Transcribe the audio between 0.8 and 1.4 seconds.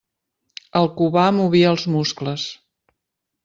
Cubà